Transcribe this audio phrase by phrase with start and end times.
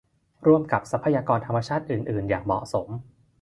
[0.47, 2.87] ร่วมกับทรัพยากรธรรมชาติอื่นอื่นอย่างเหมาะสม